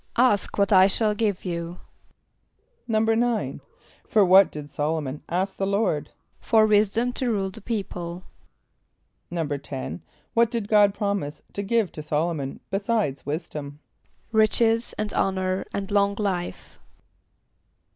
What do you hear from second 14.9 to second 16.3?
and honor, and long